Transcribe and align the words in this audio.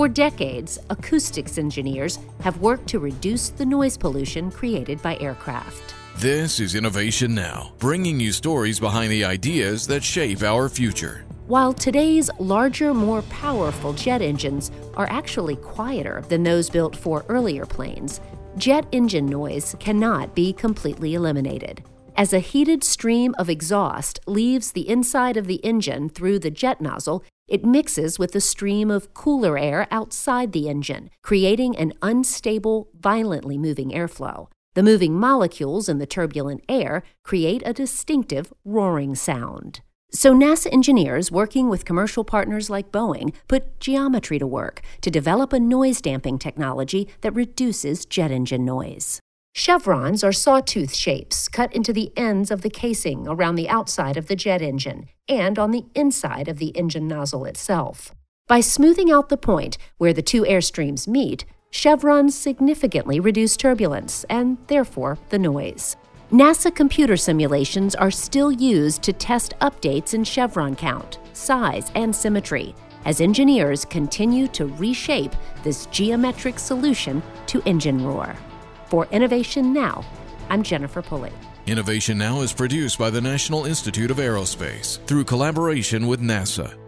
For 0.00 0.08
decades, 0.08 0.78
acoustics 0.88 1.58
engineers 1.58 2.20
have 2.40 2.62
worked 2.62 2.86
to 2.86 2.98
reduce 2.98 3.50
the 3.50 3.66
noise 3.66 3.98
pollution 3.98 4.50
created 4.50 5.02
by 5.02 5.18
aircraft. 5.18 5.94
This 6.16 6.58
is 6.58 6.74
Innovation 6.74 7.34
Now, 7.34 7.72
bringing 7.78 8.18
you 8.18 8.32
stories 8.32 8.80
behind 8.80 9.12
the 9.12 9.26
ideas 9.26 9.86
that 9.88 10.02
shape 10.02 10.42
our 10.42 10.70
future. 10.70 11.26
While 11.48 11.74
today's 11.74 12.30
larger, 12.38 12.94
more 12.94 13.20
powerful 13.24 13.92
jet 13.92 14.22
engines 14.22 14.70
are 14.94 15.06
actually 15.10 15.56
quieter 15.56 16.24
than 16.30 16.44
those 16.44 16.70
built 16.70 16.96
for 16.96 17.26
earlier 17.28 17.66
planes, 17.66 18.22
jet 18.56 18.86
engine 18.92 19.26
noise 19.26 19.76
cannot 19.80 20.34
be 20.34 20.54
completely 20.54 21.12
eliminated. 21.12 21.84
As 22.16 22.32
a 22.32 22.38
heated 22.38 22.84
stream 22.84 23.34
of 23.38 23.50
exhaust 23.50 24.18
leaves 24.26 24.72
the 24.72 24.88
inside 24.88 25.36
of 25.36 25.46
the 25.46 25.62
engine 25.62 26.08
through 26.08 26.38
the 26.38 26.50
jet 26.50 26.80
nozzle, 26.80 27.22
it 27.50 27.64
mixes 27.64 28.18
with 28.18 28.34
a 28.34 28.40
stream 28.40 28.90
of 28.90 29.12
cooler 29.12 29.58
air 29.58 29.86
outside 29.90 30.52
the 30.52 30.68
engine, 30.68 31.10
creating 31.22 31.76
an 31.76 31.92
unstable, 32.00 32.88
violently 32.98 33.58
moving 33.58 33.90
airflow. 33.90 34.46
The 34.74 34.84
moving 34.84 35.14
molecules 35.14 35.88
in 35.88 35.98
the 35.98 36.06
turbulent 36.06 36.62
air 36.68 37.02
create 37.24 37.62
a 37.66 37.72
distinctive 37.72 38.52
roaring 38.64 39.16
sound. 39.16 39.80
So, 40.12 40.32
NASA 40.32 40.72
engineers 40.72 41.30
working 41.30 41.68
with 41.68 41.84
commercial 41.84 42.24
partners 42.24 42.70
like 42.70 42.90
Boeing 42.90 43.32
put 43.48 43.78
geometry 43.78 44.38
to 44.38 44.46
work 44.46 44.80
to 45.02 45.10
develop 45.10 45.52
a 45.52 45.60
noise 45.60 46.00
damping 46.00 46.38
technology 46.38 47.08
that 47.20 47.34
reduces 47.34 48.04
jet 48.04 48.30
engine 48.30 48.64
noise. 48.64 49.20
Chevrons 49.60 50.24
are 50.24 50.32
sawtooth 50.32 50.94
shapes 50.94 51.46
cut 51.46 51.70
into 51.74 51.92
the 51.92 52.10
ends 52.16 52.50
of 52.50 52.62
the 52.62 52.70
casing 52.70 53.28
around 53.28 53.56
the 53.56 53.68
outside 53.68 54.16
of 54.16 54.26
the 54.26 54.34
jet 54.34 54.62
engine 54.62 55.06
and 55.28 55.58
on 55.58 55.70
the 55.70 55.84
inside 55.94 56.48
of 56.48 56.56
the 56.56 56.68
engine 56.68 57.06
nozzle 57.06 57.44
itself. 57.44 58.14
By 58.48 58.60
smoothing 58.60 59.10
out 59.10 59.28
the 59.28 59.36
point 59.36 59.76
where 59.98 60.14
the 60.14 60.22
two 60.22 60.44
airstreams 60.44 61.06
meet, 61.06 61.44
chevrons 61.70 62.34
significantly 62.34 63.20
reduce 63.20 63.54
turbulence 63.58 64.24
and, 64.30 64.56
therefore, 64.68 65.18
the 65.28 65.38
noise. 65.38 65.94
NASA 66.32 66.74
computer 66.74 67.18
simulations 67.18 67.94
are 67.94 68.10
still 68.10 68.50
used 68.50 69.02
to 69.02 69.12
test 69.12 69.52
updates 69.60 70.14
in 70.14 70.24
chevron 70.24 70.74
count, 70.74 71.18
size, 71.34 71.92
and 71.94 72.16
symmetry 72.16 72.74
as 73.04 73.20
engineers 73.20 73.84
continue 73.84 74.48
to 74.48 74.68
reshape 74.76 75.36
this 75.64 75.84
geometric 75.86 76.58
solution 76.58 77.22
to 77.46 77.60
engine 77.66 78.02
roar. 78.02 78.34
For 78.90 79.06
Innovation 79.12 79.72
Now, 79.72 80.04
I'm 80.48 80.64
Jennifer 80.64 81.00
Pulley. 81.00 81.30
Innovation 81.68 82.18
Now 82.18 82.40
is 82.40 82.52
produced 82.52 82.98
by 82.98 83.08
the 83.08 83.20
National 83.20 83.64
Institute 83.64 84.10
of 84.10 84.16
Aerospace 84.16 84.98
through 85.06 85.22
collaboration 85.22 86.08
with 86.08 86.20
NASA. 86.20 86.79